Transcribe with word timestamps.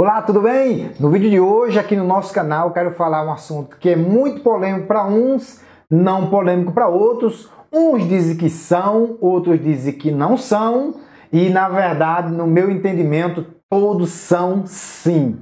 Olá, 0.00 0.22
tudo 0.22 0.42
bem? 0.42 0.92
No 1.00 1.10
vídeo 1.10 1.28
de 1.28 1.40
hoje, 1.40 1.76
aqui 1.76 1.96
no 1.96 2.04
nosso 2.04 2.32
canal, 2.32 2.70
quero 2.70 2.92
falar 2.92 3.26
um 3.26 3.32
assunto 3.32 3.76
que 3.78 3.90
é 3.90 3.96
muito 3.96 4.42
polêmico 4.42 4.86
para 4.86 5.04
uns, 5.04 5.60
não 5.90 6.30
polêmico 6.30 6.70
para 6.70 6.86
outros. 6.86 7.50
Uns 7.72 8.08
dizem 8.08 8.36
que 8.36 8.48
são, 8.48 9.18
outros 9.20 9.60
dizem 9.60 9.92
que 9.92 10.12
não 10.12 10.36
são, 10.36 10.94
e 11.32 11.50
na 11.50 11.68
verdade, 11.68 12.30
no 12.30 12.46
meu 12.46 12.70
entendimento, 12.70 13.44
todos 13.68 14.10
são 14.10 14.64
sim 14.66 15.36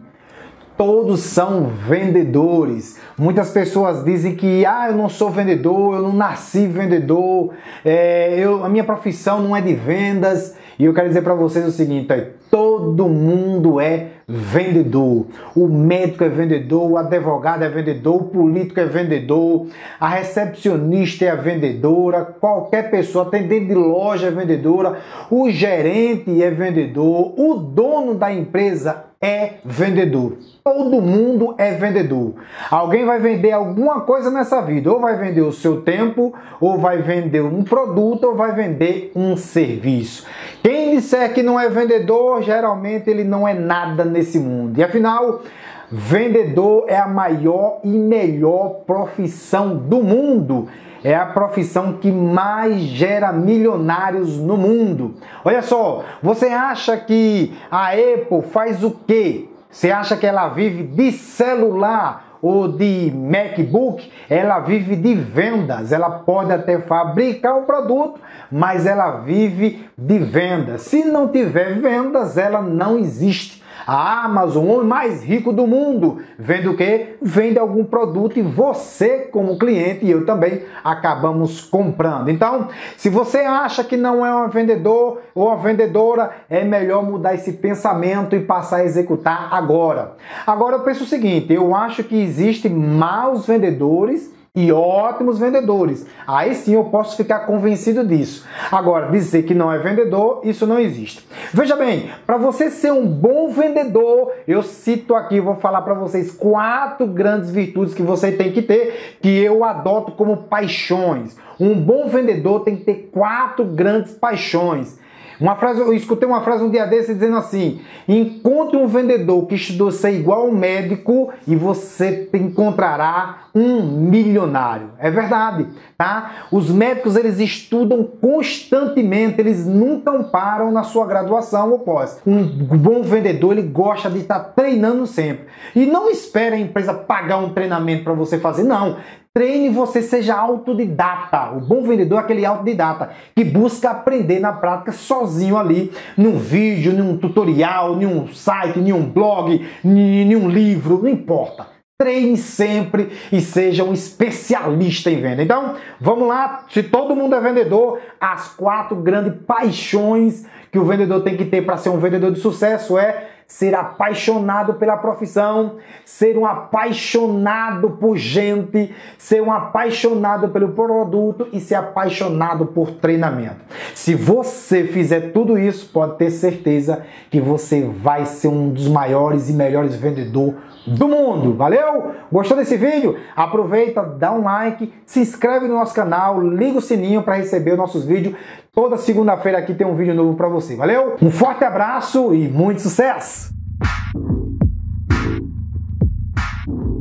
todos 0.77 1.21
são 1.21 1.65
vendedores. 1.67 2.99
Muitas 3.19 3.51
pessoas 3.51 4.05
dizem 4.05 4.35
que 4.35 4.65
ah, 4.67 4.89
eu 4.91 4.97
não 4.97 5.09
sou 5.09 5.31
vendedor, 5.31 5.97
eu 5.97 6.03
não 6.03 6.13
nasci 6.13 6.67
vendedor, 6.67 7.55
é, 7.85 8.39
eu, 8.39 8.65
a 8.65 8.69
minha 8.69 8.85
profissão 8.85 9.43
não 9.43 9.57
é 9.57 9.61
de 9.61 9.75
vendas. 9.75 10.55
E 10.79 10.85
eu 10.85 10.93
quero 10.93 11.09
dizer 11.09 11.23
para 11.23 11.35
vocês 11.35 11.67
o 11.67 11.71
seguinte: 11.71 12.13
é, 12.13 12.33
todo 12.51 13.09
mundo 13.09 13.81
é 13.81 14.09
vendedor. 14.29 15.27
O 15.55 15.67
médico 15.69 16.25
é 16.25 16.29
vendedor, 16.29 16.91
o 16.91 16.97
advogado 16.99 17.63
é 17.63 17.69
vendedor, 17.69 18.17
o 18.17 18.25
político 18.25 18.81
é 18.81 18.85
vendedor, 18.85 19.69
a 19.99 20.09
recepcionista 20.09 21.25
é 21.25 21.31
a 21.31 21.37
vendedora, 21.37 22.25
qualquer 22.25 22.91
pessoa, 22.91 23.27
atendente 23.27 23.67
de 23.67 23.75
loja 23.75 24.27
é 24.27 24.31
vendedora, 24.31 24.99
o 25.31 25.49
gerente 25.51 26.43
é 26.43 26.51
vendedor, 26.51 27.33
o 27.39 27.55
dono 27.55 28.15
da 28.15 28.33
empresa 28.33 29.06
é 29.21 29.55
vendedor. 29.65 30.37
Todo 30.63 31.01
mundo 31.01 31.55
é 31.59 31.73
vendedor. 31.73 32.35
Alguém 32.71 33.05
vai 33.05 33.19
vender 33.19 33.53
alguma 33.53 34.01
coisa 34.01 34.31
nessa 34.31 34.61
vida, 34.61 34.93
ou 34.93 35.01
vai 35.01 35.17
vender 35.17 35.43
o 35.43 35.53
seu 35.53 35.83
tempo, 35.83 36.35
ou 36.61 36.79
vai 36.79 36.99
vender 36.99 37.43
um 37.43 37.63
produto, 37.63 38.25
ou 38.25 38.35
vai 38.35 38.53
vender 38.53 39.13
um 39.15 39.37
serviço. 39.37 40.27
Quem 40.63 40.97
disser 40.97 41.33
que 41.33 41.43
não 41.43 41.59
é 41.59 41.69
vendedor, 41.69 42.43
geralmente 42.43 43.09
ele 43.09 43.25
não 43.25 43.47
é 43.47 43.55
nada 43.55 44.05
nesse 44.05 44.39
mundo. 44.39 44.79
E 44.79 44.85
afinal, 44.85 45.43
vendedor 45.91 46.85
é 46.89 46.97
a 46.97 47.07
maior 47.07 47.81
e 47.85 47.89
melhor 47.89 48.81
profissão 48.87 49.77
do 49.77 50.03
mundo 50.03 50.69
é 51.07 51.15
a 51.15 51.25
profissão 51.25 51.93
que 51.93 52.11
mais 52.11 52.81
gera 52.81 53.33
milionários 53.33 54.39
no 54.39 54.57
mundo. 54.57 55.15
Olha 55.45 55.63
só, 55.63 56.05
você 56.21 56.47
acha 56.47 56.97
que 56.97 57.57
a 57.71 57.93
Apple 57.93 58.43
faz 58.51 58.83
o 58.83 58.91
quê? 59.07 59.49
Você 59.71 59.93
acha 59.93 60.17
que 60.17 60.27
ela 60.27 60.49
vive 60.49 60.83
de 60.83 61.13
celular 61.13 62.39
ou 62.43 62.67
de 62.67 63.13
MacBook? 63.15 64.11
Ela 64.29 64.59
vive 64.59 64.97
de 64.97 65.15
vendas. 65.15 65.93
Ela 65.93 66.11
pode 66.11 66.53
até 66.53 66.81
fabricar 66.81 67.55
um 67.55 67.63
produto, 67.63 68.19
mas 68.51 68.85
ela 68.85 69.19
vive 69.19 69.89
de 69.97 70.19
vendas. 70.19 70.83
Se 70.83 71.05
não 71.05 71.29
tiver 71.29 71.75
vendas, 71.79 72.37
ela 72.37 72.61
não 72.61 72.99
existe. 72.99 73.63
A 73.87 74.25
Amazon, 74.25 74.65
o 74.65 74.69
homem 74.69 74.87
mais 74.87 75.23
rico 75.23 75.53
do 75.53 75.65
mundo, 75.65 76.21
vende 76.37 76.69
o 76.69 76.77
quê? 76.77 77.17
Vende 77.23 77.57
algum 77.57 77.85
produto 77.85 78.37
e 78.37 78.43
você, 78.43 79.29
como 79.31 79.59
cliente, 79.59 80.05
e 80.05 80.11
eu 80.11 80.27
também, 80.27 80.63
acabamos 80.83 81.61
comprando. 81.61 82.29
Então, 82.29 82.69
se 82.97 83.09
você 83.09 83.39
acha 83.39 83.85
que 83.85 83.97
não 83.97 84.27
é 84.27 84.35
um 84.35 84.49
vendedor 84.49 85.21
ou 85.35 85.47
uma 85.47 85.57
vendedora, 85.57 86.33
é 86.51 86.65
melhor 86.65 87.05
mudar 87.05 87.35
esse 87.35 87.53
pensamento 87.53 88.35
e 88.35 88.41
passar 88.41 88.79
a 88.79 88.85
executar 88.85 89.49
agora. 89.53 90.17
Agora 90.45 90.77
eu 90.77 90.81
penso 90.81 91.05
o 91.05 91.07
seguinte: 91.07 91.53
eu 91.53 91.73
acho 91.73 92.03
que 92.03 92.21
existem 92.21 92.73
maus 92.73 93.47
vendedores 93.47 94.35
e 94.57 94.73
ótimos 94.73 95.39
vendedores. 95.39 96.07
Aí 96.27 96.55
sim 96.55 96.73
eu 96.73 96.85
posso 96.85 97.15
ficar 97.15 97.41
convencido 97.41 98.05
disso. 98.05 98.47
Agora, 98.73 99.11
dizer 99.11 99.43
que 99.43 99.53
não 99.55 99.71
é 99.71 99.79
vendedor, 99.79 100.41
isso 100.45 100.67
não 100.67 100.79
existe. 100.79 101.29
Veja 101.53 101.77
bem, 101.77 102.11
para 102.27 102.37
você 102.37 102.71
ser 102.71 102.93
um 102.93 103.07
bom 103.07 103.49
vendedor, 103.49 104.33
eu 104.47 104.63
cito 104.63 105.15
aqui, 105.15 105.41
vou 105.41 105.57
falar 105.57 105.83
para 105.83 105.95
vocês 105.95 106.31
quatro 106.31 107.07
grandes 107.07 107.51
virtudes 107.51 107.95
que 107.95 108.03
você 108.03 108.33
tem 108.33 108.53
que 108.53 108.63
ter, 108.63 109.19
que 109.21 109.29
eu 109.29 109.65
adoto 109.65 110.13
como 110.13 110.37
paixões. 110.45 111.37
Um 111.59 111.75
bom 111.75 112.09
vendedor 112.09 112.61
tem 112.61 112.77
que 112.77 112.85
ter 112.85 113.11
quatro 113.13 113.65
grandes 113.65 114.13
paixões. 114.13 114.99
Uma 115.41 115.57
frase, 115.57 115.81
eu 115.81 115.93
escutei 115.93 116.27
uma 116.27 116.41
frase 116.43 116.65
um 116.65 116.71
dia 116.71 116.87
desse 116.87 117.15
dizendo 117.15 117.37
assim: 117.37 117.81
encontre 118.09 118.77
um 118.77 118.87
vendedor 118.87 119.47
que 119.47 119.55
estudou 119.55 119.91
ser 119.91 120.13
igual 120.13 120.49
um 120.49 120.53
médico 120.53 121.33
e 121.47 121.55
você 121.55 122.29
encontrará 122.33 123.47
um 123.55 123.83
milionário. 123.83 124.91
É 124.99 125.11
verdade, 125.11 125.67
tá? 125.97 126.47
Os 126.51 126.71
médicos 126.71 127.17
eles 127.17 127.39
estudam 127.39 128.05
constantemente, 128.05 129.41
eles 129.41 129.67
nunca 129.67 130.13
param 130.25 130.71
na 130.71 130.83
sua 130.83 131.07
graduação 131.07 131.71
ou 131.73 131.79
pós. 131.81 132.21
Um 132.27 132.45
bom 132.45 133.03
vendedor 133.03 133.53
ele 133.53 133.63
gosta 133.63 134.11
de 134.11 134.19
estar 134.19 134.41
treinando 134.41 135.07
sempre. 135.07 135.47
E 135.75 135.87
não 135.87 136.11
espere 136.11 136.57
a 136.57 136.59
empresa 136.59 136.95
pagar 136.95 137.39
um 137.39 137.51
treinamento 137.51 138.05
para 138.05 138.13
você 138.13 138.39
fazer, 138.39 138.63
não. 138.63 138.97
Treine 139.37 139.69
você, 139.69 140.01
seja 140.01 140.35
autodidata. 140.35 141.51
O 141.55 141.61
bom 141.61 141.83
vendedor 141.83 142.17
é 142.17 142.23
aquele 142.23 142.47
autodidata 142.47 143.11
que 143.35 143.45
busca 143.45 143.91
aprender 143.91 144.41
na 144.41 144.51
prática 144.51 144.93
sozinho 144.93 145.59
ali, 145.59 145.93
num 146.17 146.39
vídeo, 146.39 146.95
num 146.95 147.19
tutorial, 147.19 147.97
num 147.97 148.29
site, 148.29 148.79
num 148.79 149.03
blog, 149.03 149.63
num 149.85 150.49
livro, 150.49 151.03
não 151.03 151.11
importa. 151.11 151.67
Treine 152.01 152.39
sempre 152.39 153.11
e 153.31 153.43
seja 153.43 153.85
um 153.85 153.93
especialista 153.93 155.11
em 155.11 155.21
venda. 155.21 155.43
Então, 155.43 155.75
vamos 156.01 156.29
lá. 156.29 156.65
Se 156.71 156.83
todo 156.83 157.15
mundo 157.15 157.35
é 157.35 157.41
vendedor, 157.43 158.01
as 158.19 158.49
quatro 158.49 158.97
grandes 158.97 159.35
paixões 159.47 160.47
que 160.73 160.79
o 160.79 160.85
vendedor 160.87 161.21
tem 161.23 161.37
que 161.37 161.45
ter 161.45 161.61
para 161.61 161.77
ser 161.77 161.91
um 161.91 161.99
vendedor 161.99 162.33
de 162.33 162.41
sucesso 162.41 162.97
é 162.97 163.36
ser 163.47 163.75
apaixonado 163.75 164.75
pela 164.75 164.97
profissão, 164.97 165.77
ser 166.05 166.37
um 166.37 166.45
apaixonado 166.45 167.91
por 167.91 168.17
gente, 168.17 168.93
ser 169.17 169.41
um 169.41 169.53
apaixonado 169.53 170.49
pelo 170.49 170.73
produto 170.73 171.49
e 171.53 171.61
ser 171.61 171.77
apaixonado 171.77 172.67
por 172.67 172.91
treinamento. 172.91 173.65
Se 173.95 174.15
você 174.15 174.85
fizer 174.85 175.33
tudo 175.33 175.57
isso, 175.59 175.89
pode 175.93 176.17
ter 176.17 176.31
certeza 176.31 177.05
que 177.31 177.41
você 177.41 177.83
vai 177.83 178.27
ser 178.27 178.49
um 178.49 178.71
dos 178.71 178.89
maiores 178.89 179.49
e 179.49 179.53
melhores 179.53 179.95
vendedores 179.95 180.57
do 180.87 181.09
mundo. 181.09 181.55
Valeu? 181.55 182.13
Gostou 182.31 182.57
desse 182.57 182.77
vídeo? 182.77 183.17
Aproveita, 183.35 184.03
dá 184.03 184.33
um 184.33 184.45
like, 184.45 184.93
se 185.05 185.21
inscreve 185.21 185.67
no 185.67 185.75
nosso 185.75 185.95
canal, 185.95 186.41
liga 186.41 186.79
o 186.79 186.83
sininho 186.83 187.23
para 187.23 187.37
receber 187.37 187.73
os 187.73 187.79
nossos 187.79 188.05
vídeos. 188.05 188.37
Toda 188.73 188.97
segunda-feira 188.97 189.59
aqui 189.59 189.75
tem 189.75 189.87
um 189.87 189.95
vídeo 189.95 190.15
novo 190.15 190.37
para 190.37 190.49
você. 190.49 190.77
Valeu? 190.77 191.17
Um 191.21 191.31
forte 191.31 191.65
abraço 191.65 192.35
e 192.35 192.49
muito 192.49 192.83
sucesso! 192.83 193.56